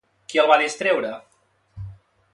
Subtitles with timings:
[0.31, 1.13] Qui el va distreure?